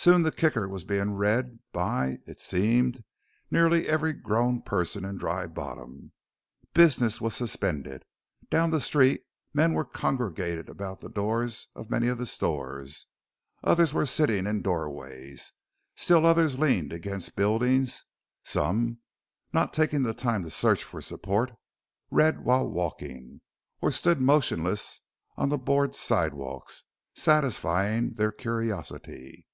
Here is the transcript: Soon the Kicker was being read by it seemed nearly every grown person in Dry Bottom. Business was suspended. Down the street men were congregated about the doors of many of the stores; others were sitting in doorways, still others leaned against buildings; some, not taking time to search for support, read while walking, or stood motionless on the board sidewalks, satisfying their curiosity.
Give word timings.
Soon 0.00 0.22
the 0.22 0.30
Kicker 0.30 0.68
was 0.68 0.84
being 0.84 1.14
read 1.16 1.58
by 1.72 2.18
it 2.24 2.40
seemed 2.40 3.02
nearly 3.50 3.88
every 3.88 4.12
grown 4.12 4.62
person 4.62 5.04
in 5.04 5.18
Dry 5.18 5.48
Bottom. 5.48 6.12
Business 6.72 7.20
was 7.20 7.34
suspended. 7.34 8.04
Down 8.48 8.70
the 8.70 8.78
street 8.78 9.24
men 9.52 9.72
were 9.72 9.84
congregated 9.84 10.68
about 10.68 11.00
the 11.00 11.08
doors 11.08 11.66
of 11.74 11.90
many 11.90 12.06
of 12.06 12.16
the 12.16 12.26
stores; 12.26 13.08
others 13.64 13.92
were 13.92 14.06
sitting 14.06 14.46
in 14.46 14.62
doorways, 14.62 15.52
still 15.96 16.24
others 16.24 16.60
leaned 16.60 16.92
against 16.92 17.34
buildings; 17.34 18.04
some, 18.44 18.98
not 19.52 19.74
taking 19.74 20.04
time 20.14 20.44
to 20.44 20.50
search 20.50 20.84
for 20.84 21.00
support, 21.02 21.50
read 22.12 22.44
while 22.44 22.68
walking, 22.70 23.40
or 23.82 23.90
stood 23.90 24.20
motionless 24.20 25.00
on 25.36 25.48
the 25.48 25.58
board 25.58 25.96
sidewalks, 25.96 26.84
satisfying 27.16 28.14
their 28.14 28.30
curiosity. 28.30 29.44